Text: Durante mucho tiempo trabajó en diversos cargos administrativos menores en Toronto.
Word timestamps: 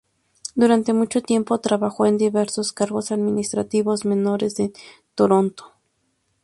Durante 0.55 0.93
mucho 0.93 1.21
tiempo 1.21 1.59
trabajó 1.59 2.07
en 2.07 2.17
diversos 2.17 2.73
cargos 2.73 3.11
administrativos 3.11 4.03
menores 4.03 4.59
en 4.59 4.73
Toronto. 5.13 5.73